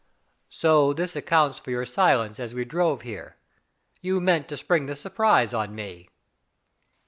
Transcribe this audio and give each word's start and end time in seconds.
"So 0.49 0.93
this 0.93 1.15
accounts 1.15 1.59
for 1.59 1.69
your 1.69 1.85
silence 1.85 2.39
as 2.39 2.55
we 2.55 2.65
drove 2.65 3.03
here. 3.03 3.35
You 4.01 4.19
meant 4.19 4.47
to 4.47 4.57
spring 4.57 4.85
this 4.87 4.99
surprise 4.99 5.53
on 5.53 5.75
me." 5.75 6.09